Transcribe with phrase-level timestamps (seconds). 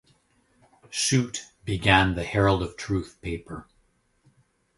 [0.89, 3.67] Shoot, began the "Herald of Truth" paper.